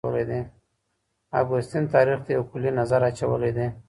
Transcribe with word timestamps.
اګوستین 1.39 1.83
تاریخ 1.93 2.19
ته 2.25 2.31
یو 2.35 2.43
کلی 2.51 2.69
نظر 2.79 3.01
اچولی 3.09 3.51
دی. 3.57 3.67